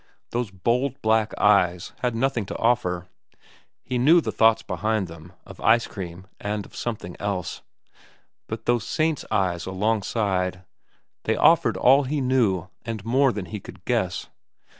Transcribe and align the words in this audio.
Those 0.31 0.49
bold 0.49 0.99
black 1.03 1.31
eyes 1.37 1.93
had 1.99 2.15
nothing 2.15 2.47
to 2.47 2.57
offer. 2.57 3.07
He 3.83 3.99
knew 3.99 4.19
the 4.19 4.31
thoughts 4.31 4.63
behind 4.63 5.07
them—of 5.07 5.61
ice 5.61 5.85
cream 5.85 6.25
and 6.39 6.65
of 6.65 6.75
something 6.75 7.15
else. 7.19 7.61
But 8.47 8.65
those 8.65 8.83
saint's 8.87 9.25
eyes 9.29 9.67
alongside—they 9.67 11.35
offered 11.35 11.77
all 11.77 12.05
he 12.05 12.19
knew 12.19 12.67
and 12.83 13.05
more 13.05 13.31
than 13.31 13.45
he 13.45 13.59
could 13.59 13.85
guess. 13.85 14.27